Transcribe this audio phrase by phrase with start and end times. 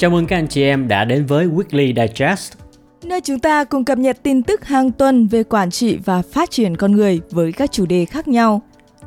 [0.00, 2.52] Chào mừng các anh chị em đã đến với Weekly Digest.
[3.04, 6.50] Nơi chúng ta cùng cập nhật tin tức hàng tuần về quản trị và phát
[6.50, 8.62] triển con người với các chủ đề khác nhau.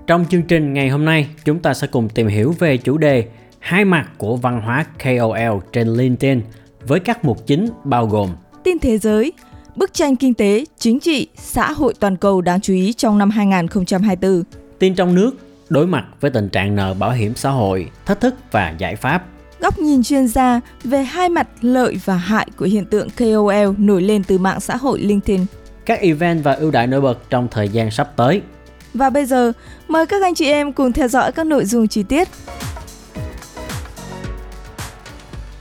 [0.08, 3.26] Trong chương trình ngày hôm nay, chúng ta sẽ cùng tìm hiểu về chủ đề
[3.60, 6.42] hai mặt của văn hóa KOL trên LinkedIn
[6.88, 8.30] với các mục chính bao gồm
[8.64, 9.34] Tin thế giới,
[9.76, 13.30] bức tranh kinh tế, chính trị, xã hội toàn cầu đáng chú ý trong năm
[13.30, 14.44] 2024.
[14.80, 15.32] tin trong nước,
[15.70, 19.26] đối mặt với tình trạng nợ bảo hiểm xã hội, thách thức và giải pháp.
[19.64, 24.02] Góc nhìn chuyên gia về hai mặt lợi và hại của hiện tượng KOL nổi
[24.02, 25.46] lên từ mạng xã hội LinkedIn.
[25.86, 28.42] Các event và ưu đãi nổi bật trong thời gian sắp tới.
[28.94, 29.52] Và bây giờ,
[29.88, 32.28] mời các anh chị em cùng theo dõi các nội dung chi tiết.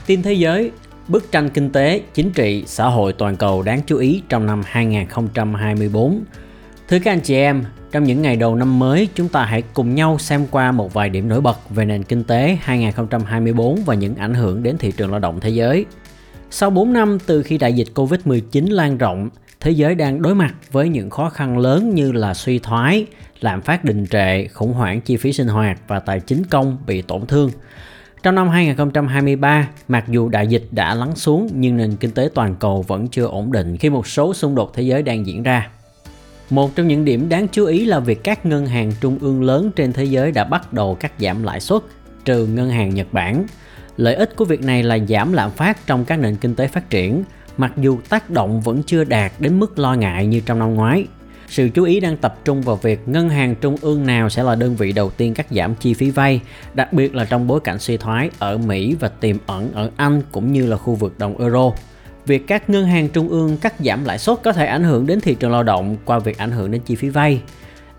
[0.06, 0.70] Tin thế giới,
[1.08, 4.62] bức tranh kinh tế, chính trị, xã hội toàn cầu đáng chú ý trong năm
[4.66, 6.24] 2024.
[6.88, 9.94] Thưa các anh chị em, trong những ngày đầu năm mới, chúng ta hãy cùng
[9.94, 14.16] nhau xem qua một vài điểm nổi bật về nền kinh tế 2024 và những
[14.16, 15.84] ảnh hưởng đến thị trường lao động thế giới.
[16.50, 20.54] Sau 4 năm từ khi đại dịch Covid-19 lan rộng, thế giới đang đối mặt
[20.72, 23.06] với những khó khăn lớn như là suy thoái,
[23.40, 27.02] lạm phát đình trệ, khủng hoảng chi phí sinh hoạt và tài chính công bị
[27.02, 27.50] tổn thương.
[28.22, 32.56] Trong năm 2023, mặc dù đại dịch đã lắng xuống nhưng nền kinh tế toàn
[32.60, 35.70] cầu vẫn chưa ổn định khi một số xung đột thế giới đang diễn ra.
[36.52, 39.70] Một trong những điểm đáng chú ý là việc các ngân hàng trung ương lớn
[39.76, 41.82] trên thế giới đã bắt đầu cắt giảm lãi suất,
[42.24, 43.46] trừ ngân hàng Nhật Bản.
[43.96, 46.90] Lợi ích của việc này là giảm lạm phát trong các nền kinh tế phát
[46.90, 47.24] triển,
[47.56, 51.06] mặc dù tác động vẫn chưa đạt đến mức lo ngại như trong năm ngoái.
[51.48, 54.54] Sự chú ý đang tập trung vào việc ngân hàng trung ương nào sẽ là
[54.54, 56.40] đơn vị đầu tiên cắt giảm chi phí vay,
[56.74, 60.22] đặc biệt là trong bối cảnh suy thoái ở Mỹ và tiềm ẩn ở Anh
[60.32, 61.70] cũng như là khu vực đồng euro.
[62.26, 65.20] Việc các ngân hàng trung ương cắt giảm lãi suất có thể ảnh hưởng đến
[65.20, 67.42] thị trường lao động qua việc ảnh hưởng đến chi phí vay.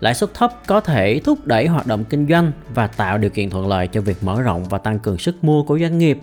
[0.00, 3.50] Lãi suất thấp có thể thúc đẩy hoạt động kinh doanh và tạo điều kiện
[3.50, 6.18] thuận lợi cho việc mở rộng và tăng cường sức mua của doanh nghiệp.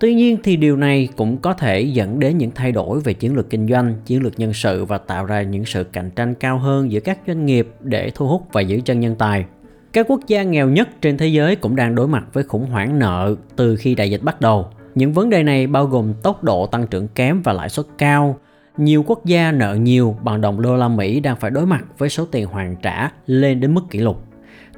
[0.00, 3.34] Tuy nhiên thì điều này cũng có thể dẫn đến những thay đổi về chiến
[3.34, 6.58] lược kinh doanh, chiến lược nhân sự và tạo ra những sự cạnh tranh cao
[6.58, 9.44] hơn giữa các doanh nghiệp để thu hút và giữ chân nhân tài.
[9.92, 12.98] Các quốc gia nghèo nhất trên thế giới cũng đang đối mặt với khủng hoảng
[12.98, 14.66] nợ từ khi đại dịch bắt đầu.
[14.94, 18.36] Những vấn đề này bao gồm tốc độ tăng trưởng kém và lãi suất cao.
[18.76, 22.08] Nhiều quốc gia nợ nhiều bằng đồng đô la Mỹ đang phải đối mặt với
[22.08, 24.24] số tiền hoàn trả lên đến mức kỷ lục.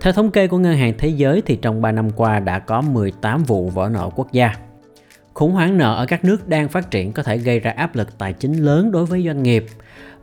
[0.01, 2.81] Theo thống kê của Ngân hàng Thế giới thì trong 3 năm qua đã có
[2.81, 4.55] 18 vụ vỡ nợ quốc gia.
[5.35, 8.19] Khủng hoảng nợ ở các nước đang phát triển có thể gây ra áp lực
[8.19, 9.67] tài chính lớn đối với doanh nghiệp.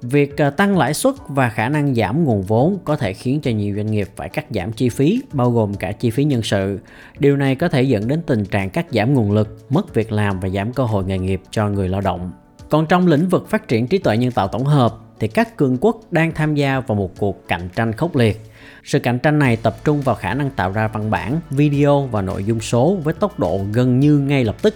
[0.02, 3.52] Việc ờ, tăng lãi suất và khả năng giảm nguồn vốn có thể khiến cho
[3.52, 6.80] nhiều doanh nghiệp phải cắt giảm chi phí, bao gồm cả chi phí nhân sự.
[7.20, 10.40] Điều này có thể dẫn đến tình trạng cắt giảm nguồn lực, mất việc làm
[10.40, 12.32] và giảm cơ hội nghề nghiệp cho người lao động.
[12.70, 15.78] Còn trong lĩnh vực phát triển trí tuệ nhân tạo tổng hợp thì các cường
[15.82, 18.42] quốc đang tham gia vào một cuộc cạnh tranh khốc liệt.
[18.84, 22.22] Sự cạnh tranh này tập trung vào khả năng tạo ra văn bản, video và
[22.22, 24.76] nội dung số với tốc độ gần như ngay lập tức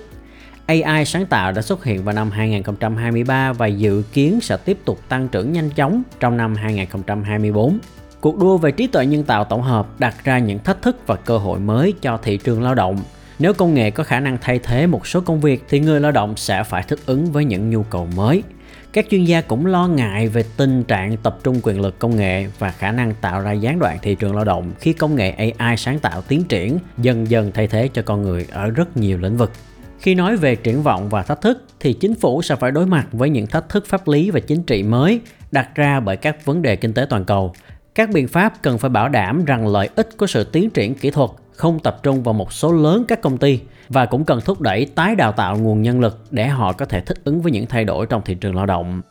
[0.65, 4.99] AI sáng tạo đã xuất hiện vào năm 2023 và dự kiến sẽ tiếp tục
[5.09, 7.79] tăng trưởng nhanh chóng trong năm 2024.
[8.21, 11.15] Cuộc đua về trí tuệ nhân tạo tổng hợp đặt ra những thách thức và
[11.15, 12.97] cơ hội mới cho thị trường lao động.
[13.39, 16.11] Nếu công nghệ có khả năng thay thế một số công việc thì người lao
[16.11, 18.43] động sẽ phải thích ứng với những nhu cầu mới.
[18.93, 22.47] Các chuyên gia cũng lo ngại về tình trạng tập trung quyền lực công nghệ
[22.59, 25.77] và khả năng tạo ra gián đoạn thị trường lao động khi công nghệ AI
[25.77, 29.37] sáng tạo tiến triển, dần dần thay thế cho con người ở rất nhiều lĩnh
[29.37, 29.51] vực.
[29.99, 33.07] Khi nói về triển vọng và thách thức thì chính phủ sẽ phải đối mặt
[33.11, 36.61] với những thách thức pháp lý và chính trị mới đặt ra bởi các vấn
[36.61, 37.53] đề kinh tế toàn cầu.
[37.95, 41.11] Các biện pháp cần phải bảo đảm rằng lợi ích của sự tiến triển kỹ
[41.11, 44.61] thuật không tập trung vào một số lớn các công ty và cũng cần thúc
[44.61, 47.65] đẩy tái đào tạo nguồn nhân lực để họ có thể thích ứng với những
[47.65, 49.01] thay đổi trong thị trường lao động.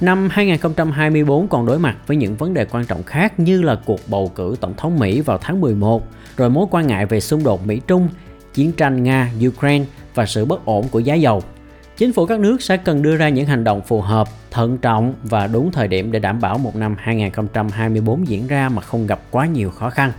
[0.00, 4.00] Năm 2024 còn đối mặt với những vấn đề quan trọng khác như là cuộc
[4.06, 6.02] bầu cử tổng thống Mỹ vào tháng 11,
[6.36, 8.08] rồi mối quan ngại về xung đột Mỹ-Trung,
[8.58, 11.42] chiến tranh Nga-Ukraine và sự bất ổn của giá dầu.
[11.96, 15.14] Chính phủ các nước sẽ cần đưa ra những hành động phù hợp, thận trọng
[15.22, 19.20] và đúng thời điểm để đảm bảo một năm 2024 diễn ra mà không gặp
[19.30, 20.12] quá nhiều khó khăn.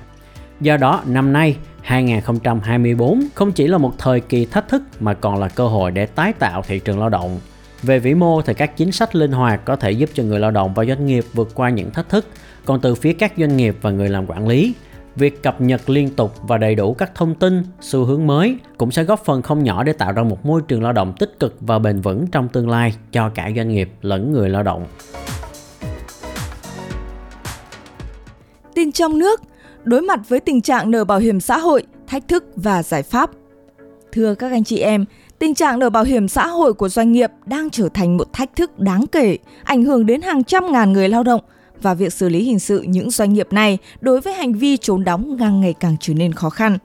[0.62, 5.40] Do đó, năm nay 2024 không chỉ là một thời kỳ thách thức mà còn
[5.40, 7.40] là cơ hội để tái tạo thị trường lao động.
[7.84, 10.52] Về vĩ mô thì các chính sách linh hoạt có thể giúp cho người lao
[10.52, 12.28] động và doanh nghiệp vượt qua những thách thức,
[12.66, 14.74] còn từ phía các doanh nghiệp và người làm quản lý
[15.20, 18.92] Việc cập nhật liên tục và đầy đủ các thông tin, xu hướng mới cũng
[18.92, 21.56] sẽ góp phần không nhỏ để tạo ra một môi trường lao động tích cực
[21.60, 24.86] và bền vững trong tương lai cho cả doanh nghiệp lẫn người lao động.
[28.76, 29.42] Tin trong nước,
[29.84, 33.30] đối mặt với tình trạng nợ bảo hiểm xã hội, thách thức và giải pháp.
[34.12, 35.06] Thưa các anh chị em,
[35.40, 38.56] tình trạng nợ bảo hiểm xã hội của doanh nghiệp đang trở thành một thách
[38.56, 41.42] thức đáng kể, ảnh hưởng đến hàng trăm ngàn người lao động–
[41.82, 45.04] và việc xử lý hình sự những doanh nghiệp này đối với hành vi trốn
[45.04, 46.78] đóng ngang ngày càng trở nên khó khăn.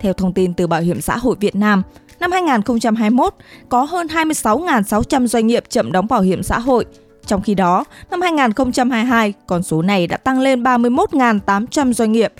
[0.00, 1.82] Theo thông tin từ Bảo hiểm xã hội Việt Nam,
[2.20, 3.34] năm 2021
[3.68, 6.84] có hơn 26.600 doanh nghiệp chậm đóng bảo hiểm xã hội.
[7.26, 12.32] Trong khi đó, năm 2022, con số này đã tăng lên 31.800 doanh nghiệp.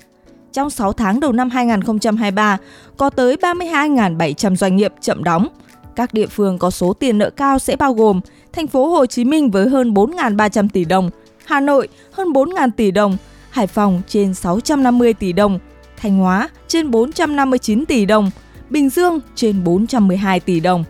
[0.52, 2.58] Trong 6 tháng đầu năm 2023,
[2.96, 5.48] có tới 32.700 doanh nghiệp chậm đóng.
[5.96, 8.20] Các địa phương có số tiền nợ cao sẽ bao gồm
[8.52, 11.10] thành phố Hồ Chí Minh với hơn 4.300 tỷ đồng,
[11.52, 13.16] Hà Nội hơn 4.000 tỷ đồng,
[13.50, 15.58] Hải Phòng trên 650 tỷ đồng,
[15.96, 18.30] Thanh Hóa trên 459 tỷ đồng,
[18.70, 20.84] Bình Dương trên 412 tỷ đồng.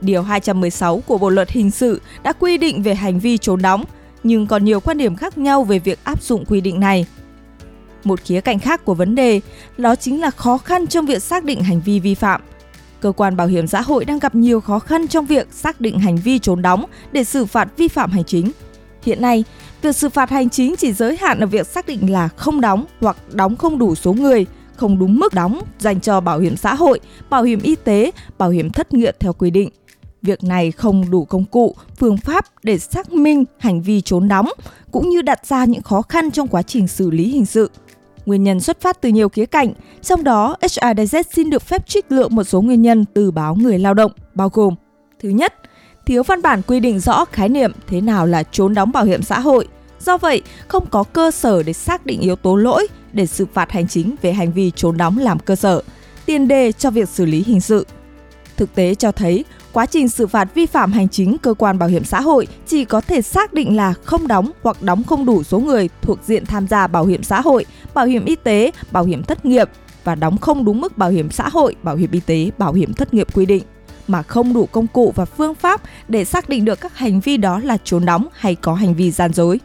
[0.00, 3.84] Điều 216 của Bộ luật hình sự đã quy định về hành vi trốn đóng,
[4.22, 7.06] nhưng còn nhiều quan điểm khác nhau về việc áp dụng quy định này.
[8.04, 9.40] Một khía cạnh khác của vấn đề
[9.78, 12.40] đó chính là khó khăn trong việc xác định hành vi vi phạm.
[13.00, 15.98] Cơ quan bảo hiểm xã hội đang gặp nhiều khó khăn trong việc xác định
[15.98, 18.50] hành vi trốn đóng để xử phạt vi phạm hành chính.
[19.02, 19.44] Hiện nay,
[19.82, 22.84] việc xử phạt hành chính chỉ giới hạn ở việc xác định là không đóng
[23.00, 26.74] hoặc đóng không đủ số người, không đúng mức đóng dành cho bảo hiểm xã
[26.74, 27.00] hội,
[27.30, 29.68] bảo hiểm y tế, bảo hiểm thất nghiệp theo quy định.
[30.22, 34.48] Việc này không đủ công cụ, phương pháp để xác minh hành vi trốn đóng,
[34.92, 37.70] cũng như đặt ra những khó khăn trong quá trình xử lý hình sự.
[38.26, 42.12] Nguyên nhân xuất phát từ nhiều khía cạnh, trong đó HRDZ xin được phép trích
[42.12, 44.74] lượng một số nguyên nhân từ báo người lao động, bao gồm
[45.22, 45.54] Thứ nhất,
[46.06, 49.22] thiếu văn bản quy định rõ khái niệm thế nào là trốn đóng bảo hiểm
[49.22, 49.68] xã hội.
[50.00, 53.70] Do vậy, không có cơ sở để xác định yếu tố lỗi để xử phạt
[53.72, 55.82] hành chính về hành vi trốn đóng làm cơ sở,
[56.26, 57.86] tiền đề cho việc xử lý hình sự.
[58.56, 61.88] Thực tế cho thấy, quá trình xử phạt vi phạm hành chính cơ quan bảo
[61.88, 65.42] hiểm xã hội chỉ có thể xác định là không đóng hoặc đóng không đủ
[65.42, 67.64] số người thuộc diện tham gia bảo hiểm xã hội,
[67.94, 69.70] bảo hiểm y tế, bảo hiểm thất nghiệp
[70.04, 72.94] và đóng không đúng mức bảo hiểm xã hội, bảo hiểm y tế, bảo hiểm
[72.94, 73.62] thất nghiệp quy định
[74.10, 77.36] mà không đủ công cụ và phương pháp để xác định được các hành vi
[77.36, 79.60] đó là trốn đóng hay có hành vi gian dối.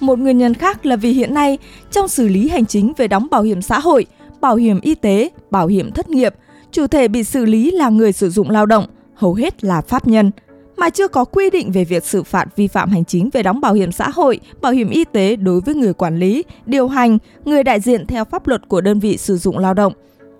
[0.00, 1.58] Một nguyên nhân khác là vì hiện nay
[1.90, 4.06] trong xử lý hành chính về đóng bảo hiểm xã hội,
[4.40, 6.34] bảo hiểm y tế, bảo hiểm thất nghiệp,
[6.70, 10.06] chủ thể bị xử lý là người sử dụng lao động, hầu hết là pháp
[10.06, 10.30] nhân,
[10.76, 13.60] mà chưa có quy định về việc xử phạt vi phạm hành chính về đóng
[13.60, 17.18] bảo hiểm xã hội, bảo hiểm y tế đối với người quản lý, điều hành,
[17.44, 19.92] người đại diện theo pháp luật của đơn vị sử dụng lao động.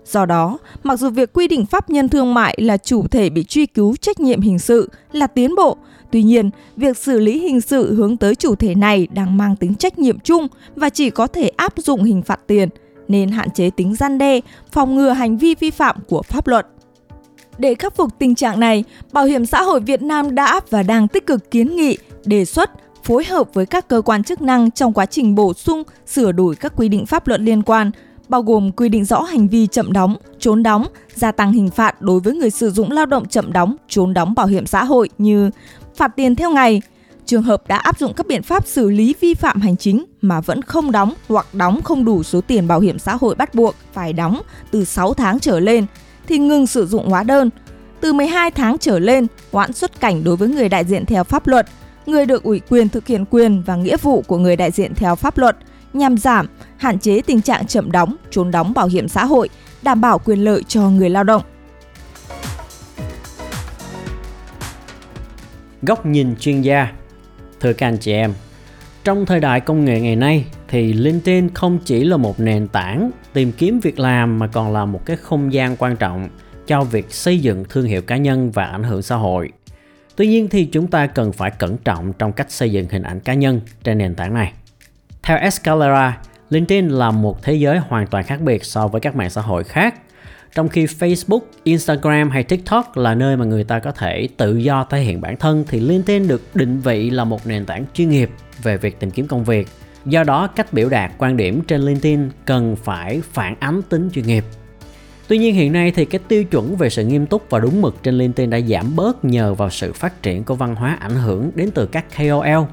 [0.05, 3.43] Do đó, mặc dù việc quy định pháp nhân thương mại là chủ thể bị
[3.43, 5.77] truy cứu trách nhiệm hình sự là tiến bộ,
[6.11, 9.75] tuy nhiên, việc xử lý hình sự hướng tới chủ thể này đang mang tính
[9.75, 12.69] trách nhiệm chung và chỉ có thể áp dụng hình phạt tiền,
[13.07, 14.39] nên hạn chế tính gian đe,
[14.71, 16.67] phòng ngừa hành vi vi phạm của pháp luật.
[17.57, 21.07] Để khắc phục tình trạng này, Bảo hiểm xã hội Việt Nam đã và đang
[21.07, 22.71] tích cực kiến nghị, đề xuất,
[23.03, 26.55] phối hợp với các cơ quan chức năng trong quá trình bổ sung, sửa đổi
[26.55, 27.91] các quy định pháp luật liên quan,
[28.29, 32.01] bao gồm quy định rõ hành vi chậm đóng, trốn đóng, gia tăng hình phạt
[32.01, 35.09] đối với người sử dụng lao động chậm đóng, trốn đóng bảo hiểm xã hội
[35.17, 35.49] như
[35.95, 36.81] phạt tiền theo ngày,
[37.25, 40.41] trường hợp đã áp dụng các biện pháp xử lý vi phạm hành chính mà
[40.41, 43.75] vẫn không đóng hoặc đóng không đủ số tiền bảo hiểm xã hội bắt buộc
[43.93, 45.85] phải đóng từ 6 tháng trở lên
[46.27, 47.49] thì ngừng sử dụng hóa đơn.
[48.01, 51.47] Từ 12 tháng trở lên, hoãn xuất cảnh đối với người đại diện theo pháp
[51.47, 51.67] luật,
[52.05, 55.15] người được ủy quyền thực hiện quyền và nghĩa vụ của người đại diện theo
[55.15, 55.57] pháp luật
[55.93, 59.49] nhằm giảm, hạn chế tình trạng chậm đóng, trốn đóng bảo hiểm xã hội,
[59.81, 61.41] đảm bảo quyền lợi cho người lao động.
[65.81, 66.91] Góc nhìn chuyên gia
[67.59, 68.33] Thưa các anh chị em,
[69.03, 73.11] trong thời đại công nghệ ngày nay thì LinkedIn không chỉ là một nền tảng
[73.33, 76.29] tìm kiếm việc làm mà còn là một cái không gian quan trọng
[76.67, 79.51] cho việc xây dựng thương hiệu cá nhân và ảnh hưởng xã hội.
[80.15, 83.19] Tuy nhiên thì chúng ta cần phải cẩn trọng trong cách xây dựng hình ảnh
[83.19, 84.53] cá nhân trên nền tảng này.
[85.23, 86.17] Theo Escalera,
[86.49, 89.63] LinkedIn là một thế giới hoàn toàn khác biệt so với các mạng xã hội
[89.63, 89.95] khác.
[90.55, 94.83] Trong khi Facebook, Instagram hay TikTok là nơi mà người ta có thể tự do
[94.89, 98.29] thể hiện bản thân thì LinkedIn được định vị là một nền tảng chuyên nghiệp
[98.63, 99.67] về việc tìm kiếm công việc.
[100.05, 104.27] Do đó, cách biểu đạt quan điểm trên LinkedIn cần phải phản ánh tính chuyên
[104.27, 104.43] nghiệp.
[105.27, 108.03] Tuy nhiên hiện nay thì cái tiêu chuẩn về sự nghiêm túc và đúng mực
[108.03, 111.51] trên LinkedIn đã giảm bớt nhờ vào sự phát triển của văn hóa ảnh hưởng
[111.55, 112.63] đến từ các KOL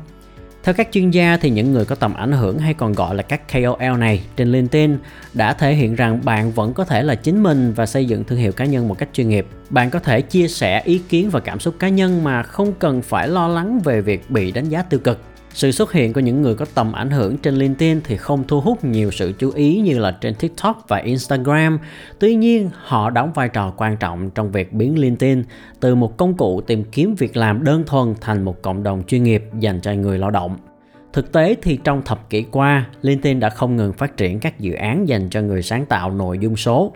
[0.63, 3.23] theo các chuyên gia thì những người có tầm ảnh hưởng hay còn gọi là
[3.23, 4.99] các KOL này trên LinkedIn
[5.35, 8.39] đã thể hiện rằng bạn vẫn có thể là chính mình và xây dựng thương
[8.39, 9.47] hiệu cá nhân một cách chuyên nghiệp.
[9.71, 13.03] Bạn có thể chia sẻ ý kiến và cảm xúc cá nhân mà không cần
[13.03, 15.21] phải lo lắng về việc bị đánh giá tiêu cực.
[15.55, 18.61] Sự xuất hiện của những người có tầm ảnh hưởng trên LinkedIn thì không thu
[18.61, 21.79] hút nhiều sự chú ý như là trên TikTok và Instagram.
[22.19, 25.45] Tuy nhiên, họ đóng vai trò quan trọng trong việc biến LinkedIn
[25.81, 29.23] từ một công cụ tìm kiếm việc làm đơn thuần thành một cộng đồng chuyên
[29.23, 30.57] nghiệp dành cho người lao động.
[31.13, 34.73] Thực tế thì trong thập kỷ qua, LinkedIn đã không ngừng phát triển các dự
[34.73, 36.93] án dành cho người sáng tạo nội dung số.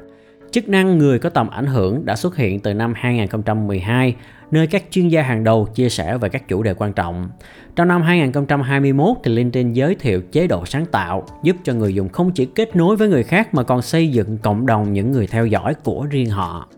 [0.51, 4.15] Chức năng người có tầm ảnh hưởng đã xuất hiện từ năm 2012
[4.51, 7.29] nơi các chuyên gia hàng đầu chia sẻ về các chủ đề quan trọng.
[7.77, 12.09] Trong năm 2021 thì LinkedIn giới thiệu chế độ sáng tạo giúp cho người dùng
[12.09, 15.27] không chỉ kết nối với người khác mà còn xây dựng cộng đồng những người
[15.27, 16.69] theo dõi của riêng họ.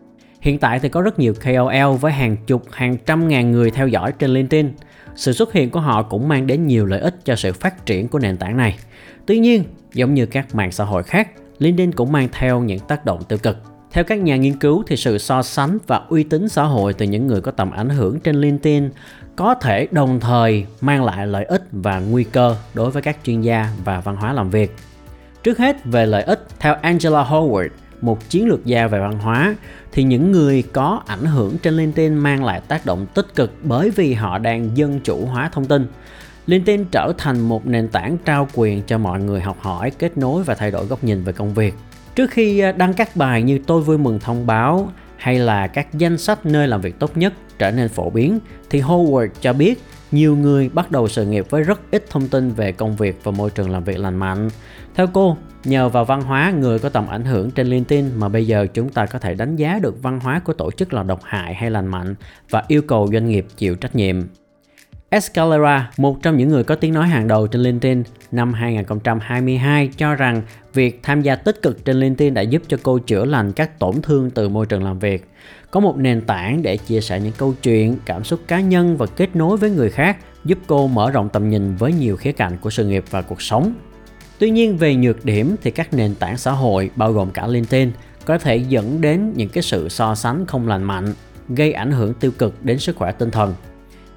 [0.41, 3.89] Hiện tại thì có rất nhiều KOL với hàng chục, hàng trăm ngàn người theo
[3.89, 4.73] dõi trên LinkedIn.
[5.15, 8.09] Sự xuất hiện của họ cũng mang đến nhiều lợi ích cho sự phát triển
[8.09, 8.79] của nền tảng này.
[9.27, 13.05] Tuy nhiên, giống như các mạng xã hội khác, LinkedIn cũng mang theo những tác
[13.05, 13.57] động tiêu cực.
[13.91, 17.07] Theo các nhà nghiên cứu thì sự so sánh và uy tín xã hội từ
[17.07, 18.91] những người có tầm ảnh hưởng trên LinkedIn
[19.37, 23.41] có thể đồng thời mang lại lợi ích và nguy cơ đối với các chuyên
[23.41, 24.77] gia và văn hóa làm việc.
[25.43, 27.69] Trước hết về lợi ích, theo Angela Howard,
[28.01, 29.57] một chiến lược gia về văn hóa
[29.93, 33.91] thì những người có ảnh hưởng trên LinkedIn mang lại tác động tích cực bởi
[33.91, 35.87] vì họ đang dân chủ hóa thông tin.
[36.49, 40.43] LinkedIn trở thành một nền tảng trao quyền cho mọi người học hỏi, kết nối
[40.43, 41.75] và thay đổi góc nhìn về công việc.
[42.15, 45.95] Trước khi à, đăng các bài như tôi vui mừng thông báo hay là các
[45.95, 48.39] danh sách nơi làm việc tốt nhất trở nên phổ biến
[48.71, 52.51] thì Howard cho biết nhiều người bắt đầu sự nghiệp với rất ít thông tin
[52.51, 54.51] về công việc và môi trường làm việc lành mạnh.
[54.95, 58.47] Theo cô, nhờ vào văn hóa người có tầm ảnh hưởng trên LinkedIn mà bây
[58.47, 61.21] giờ chúng ta có thể đánh giá được văn hóa của tổ chức là độc
[61.25, 62.15] hại hay lành mạnh
[62.51, 64.23] và yêu cầu doanh nghiệp chịu trách nhiệm.
[65.11, 70.15] Escalera, một trong những người có tiếng nói hàng đầu trên LinkedIn năm 2022 cho
[70.15, 70.43] rằng
[70.75, 74.03] việc tham gia tích cực trên LinkedIn đã giúp cho cô chữa lành các tổn
[74.03, 75.29] thương từ môi trường làm việc.
[75.71, 79.07] Có một nền tảng để chia sẻ những câu chuyện, cảm xúc cá nhân và
[79.07, 82.57] kết nối với người khác giúp cô mở rộng tầm nhìn với nhiều khía cạnh
[82.61, 83.75] của sự nghiệp và cuộc sống.
[84.39, 87.91] Tuy nhiên về nhược điểm thì các nền tảng xã hội bao gồm cả LinkedIn
[88.25, 91.15] có thể dẫn đến những cái sự so sánh không lành mạnh,
[91.49, 93.55] gây ảnh hưởng tiêu cực đến sức khỏe tinh thần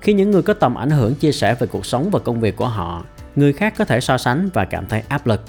[0.01, 2.55] khi những người có tầm ảnh hưởng chia sẻ về cuộc sống và công việc
[2.55, 3.05] của họ,
[3.36, 5.41] người khác có thể so sánh và cảm thấy áp lực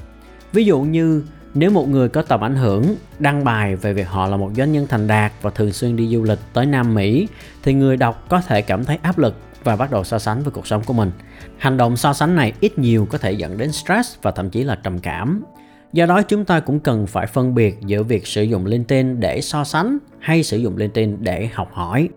[0.53, 4.27] ví dụ như, nếu một người có tầm ảnh hưởng, đăng bài về việc họ
[4.27, 7.29] là một doanh nhân thành đạt và thường xuyên đi du lịch tới Nam Mỹ,
[7.63, 10.51] thì người đọc có thể cảm thấy áp lực và bắt đầu so sánh với
[10.51, 11.11] cuộc sống của mình.
[11.59, 14.65] Hành động so sánh này ít nhiều có thể dẫn đến stress và thậm chí
[14.65, 15.43] là trầm cảm.
[15.93, 19.41] Do đó, chúng ta cũng cần phải phân biệt giữa việc sử dụng LinkedIn để
[19.41, 22.09] so sánh hay sử dụng LinkedIn để học hỏi.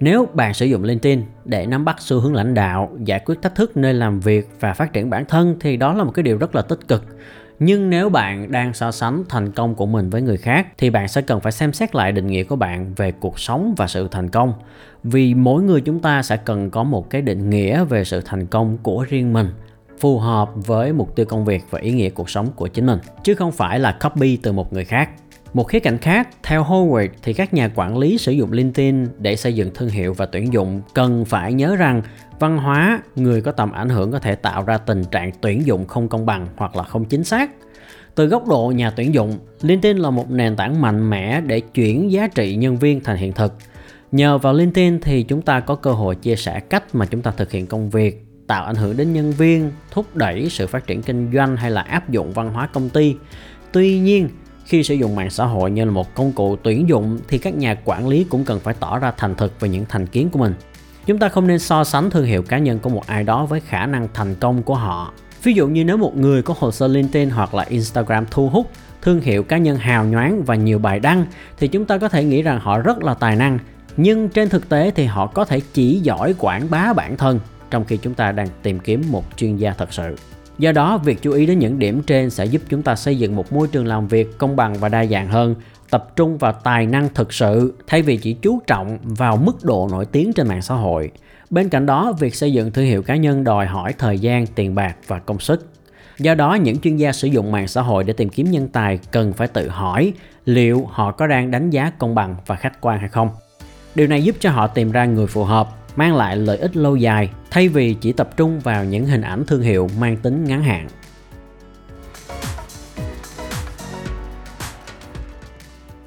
[0.00, 3.54] Nếu bạn sử dụng LinkedIn để nắm bắt xu hướng lãnh đạo, giải quyết thách
[3.54, 6.38] thức nơi làm việc và phát triển bản thân thì đó là một cái điều
[6.38, 7.04] rất là tích cực.
[7.58, 11.08] Nhưng nếu bạn đang so sánh thành công của mình với người khác thì bạn
[11.08, 14.08] sẽ cần phải xem xét lại định nghĩa của bạn về cuộc sống và sự
[14.10, 14.52] thành công.
[15.04, 18.46] Vì mỗi người chúng ta sẽ cần có một cái định nghĩa về sự thành
[18.46, 19.48] công của riêng mình
[20.00, 22.98] phù hợp với mục tiêu công việc và ý nghĩa cuộc sống của chính mình
[23.24, 25.10] chứ không phải là copy từ một người khác
[25.52, 29.36] một khía cạnh khác, theo Howard thì các nhà quản lý sử dụng LinkedIn để
[29.36, 32.02] xây dựng thương hiệu và tuyển dụng cần phải nhớ rằng
[32.38, 35.86] văn hóa người có tầm ảnh hưởng có thể tạo ra tình trạng tuyển dụng
[35.86, 37.50] không công bằng hoặc là không chính xác.
[38.14, 42.12] Từ góc độ nhà tuyển dụng, LinkedIn là một nền tảng mạnh mẽ để chuyển
[42.12, 43.54] giá trị nhân viên thành hiện thực.
[44.12, 47.30] Nhờ vào LinkedIn thì chúng ta có cơ hội chia sẻ cách mà chúng ta
[47.30, 51.02] thực hiện công việc, tạo ảnh hưởng đến nhân viên, thúc đẩy sự phát triển
[51.02, 53.16] kinh doanh hay là áp dụng văn hóa công ty.
[53.72, 54.28] Tuy nhiên,
[54.70, 57.54] khi sử dụng mạng xã hội như là một công cụ tuyển dụng, thì các
[57.54, 60.38] nhà quản lý cũng cần phải tỏ ra thành thực về những thành kiến của
[60.38, 60.54] mình.
[61.06, 63.60] Chúng ta không nên so sánh thương hiệu cá nhân của một ai đó với
[63.60, 65.12] khả năng thành công của họ.
[65.42, 68.70] Ví dụ như nếu một người có hồ sơ LinkedIn hoặc là Instagram thu hút,
[69.02, 71.26] thương hiệu cá nhân hào nhoáng và nhiều bài đăng,
[71.58, 73.58] thì chúng ta có thể nghĩ rằng họ rất là tài năng
[73.96, 77.84] nhưng trên thực tế thì họ có thể chỉ giỏi quảng bá bản thân, trong
[77.84, 80.16] khi chúng ta đang tìm kiếm một chuyên gia thật sự
[80.60, 83.36] Do đó, việc chú ý đến những điểm trên sẽ giúp chúng ta xây dựng
[83.36, 85.54] một môi trường làm việc công bằng và đa dạng hơn,
[85.90, 89.88] tập trung vào tài năng thực sự thay vì chỉ chú trọng vào mức độ
[89.90, 91.10] nổi tiếng trên mạng xã hội.
[91.50, 94.74] Bên cạnh đó, việc xây dựng thương hiệu cá nhân đòi hỏi thời gian, tiền
[94.74, 95.66] bạc và công sức.
[96.18, 98.98] Do đó, những chuyên gia sử dụng mạng xã hội để tìm kiếm nhân tài
[99.10, 100.12] cần phải tự hỏi
[100.44, 103.30] liệu họ có đang đánh giá công bằng và khách quan hay không.
[103.94, 106.96] Điều này giúp cho họ tìm ra người phù hợp mang lại lợi ích lâu
[106.96, 110.62] dài thay vì chỉ tập trung vào những hình ảnh thương hiệu mang tính ngắn
[110.62, 110.88] hạn.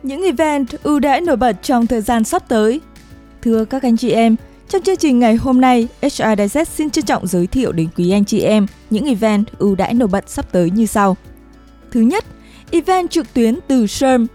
[0.04, 2.82] Những event ưu đãi nổi bật trong thời gian sắp tới.
[3.42, 4.36] Thưa các anh chị em,
[4.70, 8.12] trong chương trình ngày hôm nay, HR Digest xin trân trọng giới thiệu đến quý
[8.12, 11.18] anh chị em những event ưu đãi nổi bật sắp tới như sau.
[11.92, 12.26] Thứ nhất,
[12.72, 14.26] event trực tuyến từ Sherm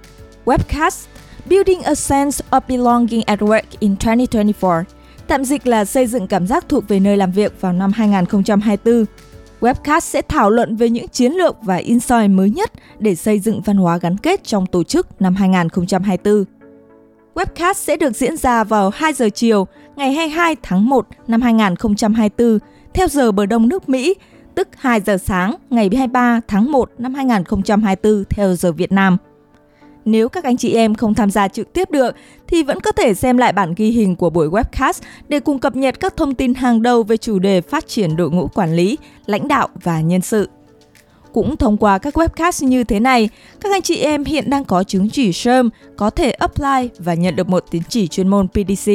[0.45, 1.07] webcast
[1.51, 4.98] Building a Sense of Belonging at Work in 2024
[5.29, 9.05] tạm dịch là xây dựng cảm giác thuộc về nơi làm việc vào năm 2024.
[9.61, 13.61] Webcast sẽ thảo luận về những chiến lược và insight mới nhất để xây dựng
[13.61, 16.45] văn hóa gắn kết trong tổ chức năm 2024.
[17.35, 19.67] Webcast sẽ được diễn ra vào 2 giờ chiều
[19.97, 22.59] ngày 22 tháng 1 năm 2024
[22.95, 24.15] theo giờ bờ đông nước Mỹ,
[24.55, 29.17] tức 2 giờ sáng ngày 23 tháng 1 năm 2024 theo giờ Việt Nam.
[30.11, 33.15] Nếu các anh chị em không tham gia trực tiếp được thì vẫn có thể
[33.15, 36.55] xem lại bản ghi hình của buổi webcast để cùng cập nhật các thông tin
[36.55, 40.21] hàng đầu về chủ đề phát triển đội ngũ quản lý, lãnh đạo và nhân
[40.21, 40.49] sự.
[41.33, 43.29] Cũng thông qua các webcast như thế này,
[43.61, 47.37] các anh chị em hiện đang có chứng chỉ SHRM có thể apply và nhận
[47.37, 48.93] được một tín chỉ chuyên môn PDC.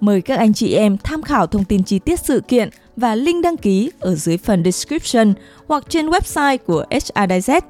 [0.00, 3.44] Mời các anh chị em tham khảo thông tin chi tiết sự kiện và link
[3.44, 5.34] đăng ký ở dưới phần description
[5.66, 7.60] hoặc trên website của HRDZ.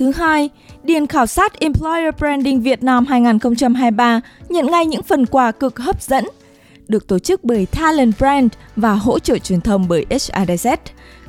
[0.00, 0.50] Thứ hai,
[0.82, 6.02] điền khảo sát Employer Branding Việt Nam 2023 nhận ngay những phần quà cực hấp
[6.02, 6.24] dẫn
[6.88, 10.76] được tổ chức bởi Talent Brand và hỗ trợ truyền thông bởi HRDZ.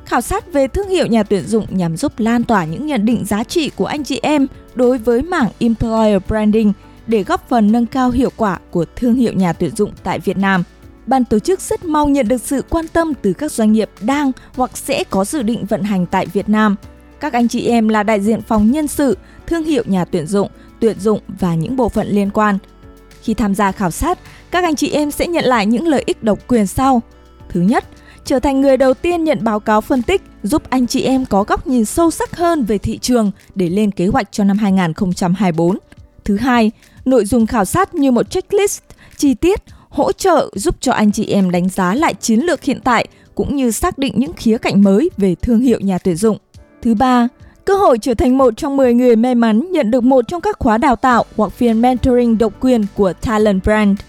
[0.05, 3.25] Khảo sát về thương hiệu nhà tuyển dụng nhằm giúp lan tỏa những nhận định
[3.25, 6.73] giá trị của anh chị em đối với mảng Employer Branding
[7.07, 10.37] để góp phần nâng cao hiệu quả của thương hiệu nhà tuyển dụng tại Việt
[10.37, 10.63] Nam.
[11.07, 14.31] Ban tổ chức rất mong nhận được sự quan tâm từ các doanh nghiệp đang
[14.55, 16.75] hoặc sẽ có dự định vận hành tại Việt Nam.
[17.21, 20.47] Các anh chị em là đại diện phòng nhân sự, thương hiệu nhà tuyển dụng,
[20.79, 22.57] tuyển dụng và những bộ phận liên quan.
[23.21, 24.19] Khi tham gia khảo sát,
[24.51, 27.01] các anh chị em sẽ nhận lại những lợi ích độc quyền sau.
[27.49, 27.85] Thứ nhất,
[28.25, 31.43] trở thành người đầu tiên nhận báo cáo phân tích giúp anh chị em có
[31.43, 35.77] góc nhìn sâu sắc hơn về thị trường để lên kế hoạch cho năm 2024.
[36.25, 36.71] Thứ hai,
[37.05, 38.81] nội dung khảo sát như một checklist
[39.17, 42.79] chi tiết hỗ trợ giúp cho anh chị em đánh giá lại chiến lược hiện
[42.83, 46.37] tại cũng như xác định những khía cạnh mới về thương hiệu nhà tuyển dụng.
[46.81, 47.27] Thứ ba,
[47.65, 50.59] cơ hội trở thành một trong 10 người may mắn nhận được một trong các
[50.59, 53.99] khóa đào tạo hoặc phiên mentoring độc quyền của Talent Brand.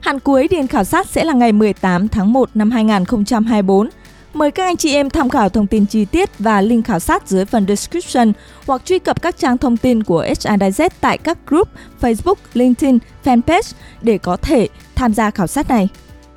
[0.00, 3.88] Hạn cuối điền khảo sát sẽ là ngày 18 tháng 1 năm 2024.
[4.34, 7.28] Mời các anh chị em tham khảo thông tin chi tiết và link khảo sát
[7.28, 8.32] dưới phần description
[8.66, 11.68] hoặc truy cập các trang thông tin của HRDZ tại các group
[12.00, 13.72] Facebook, LinkedIn, fanpage
[14.02, 15.88] để có thể tham gia khảo sát này.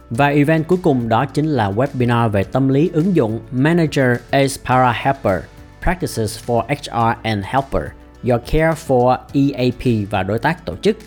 [0.09, 4.59] Và event cuối cùng đó chính là webinar về tâm lý ứng dụng Manager as
[4.65, 5.41] Para Helper
[5.85, 7.83] Practices for HR and Helper
[8.23, 10.97] Your Care for EAP và đối tác tổ chức.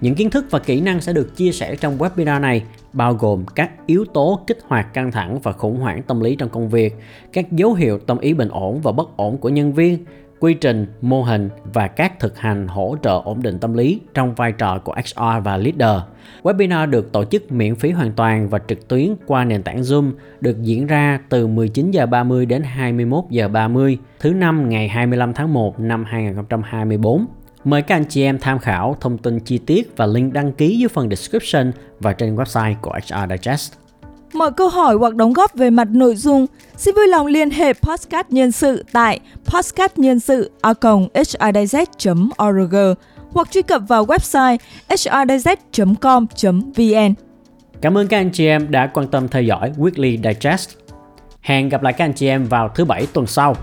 [0.00, 2.62] Những kiến thức và kỹ năng sẽ được chia sẻ trong webinar này
[2.92, 6.48] bao gồm các yếu tố kích hoạt căng thẳng và khủng hoảng tâm lý trong
[6.48, 6.94] công việc,
[7.32, 10.04] các dấu hiệu tâm ý bình ổn và bất ổn của nhân viên,
[10.44, 14.34] quy trình, mô hình và các thực hành hỗ trợ ổn định tâm lý trong
[14.34, 16.02] vai trò của HR và leader.
[16.42, 20.12] Webinar được tổ chức miễn phí hoàn toàn và trực tuyến qua nền tảng Zoom,
[20.40, 25.34] được diễn ra từ 19 giờ 30 đến 21 giờ 30 thứ năm ngày 25
[25.34, 27.26] tháng 1 năm 2024.
[27.64, 30.78] Mời các anh chị em tham khảo thông tin chi tiết và link đăng ký
[30.78, 33.83] dưới phần description và trên website của HR Digest.
[34.34, 37.72] Mọi câu hỏi hoặc đóng góp về mặt nội dung, xin vui lòng liên hệ
[37.72, 40.50] Podcast Nhân sự tại podcastnhân sự
[42.48, 42.76] org
[43.30, 45.94] hoặc truy cập vào website hrdz.com.vn.
[47.80, 50.68] Cảm ơn các anh chị em đã quan tâm theo dõi Weekly Digest.
[51.40, 53.56] Hẹn gặp lại các anh chị em vào thứ bảy tuần sau.